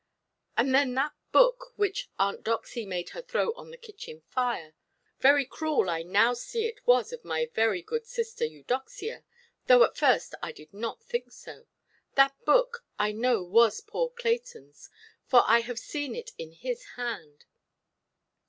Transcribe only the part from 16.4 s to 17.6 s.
his hand.